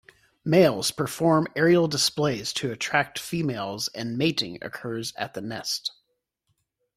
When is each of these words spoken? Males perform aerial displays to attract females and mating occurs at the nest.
Males 0.43 0.89
perform 0.89 1.47
aerial 1.55 1.87
displays 1.87 2.53
to 2.53 2.71
attract 2.71 3.19
females 3.19 3.87
and 3.93 4.17
mating 4.17 4.57
occurs 4.63 5.13
at 5.15 5.35
the 5.35 5.41
nest. 5.41 5.91